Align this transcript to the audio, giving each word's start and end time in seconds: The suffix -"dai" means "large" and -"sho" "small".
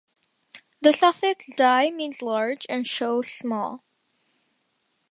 The 0.81 0.93
suffix 0.93 1.47
-"dai" 1.55 1.91
means 1.91 2.23
"large" 2.23 2.65
and 2.67 2.85
-"sho" 2.87 3.21
"small". 3.21 3.83